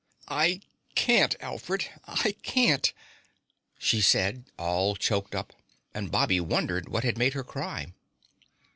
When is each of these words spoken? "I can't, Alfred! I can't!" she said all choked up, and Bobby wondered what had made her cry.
"I 0.29 0.61
can't, 0.95 1.35
Alfred! 1.41 1.87
I 2.07 2.31
can't!" 2.41 2.91
she 3.77 4.01
said 4.01 4.45
all 4.57 4.95
choked 4.95 5.35
up, 5.35 5.53
and 5.93 6.09
Bobby 6.09 6.39
wondered 6.39 6.89
what 6.89 7.03
had 7.03 7.19
made 7.19 7.33
her 7.35 7.43
cry. 7.43 7.93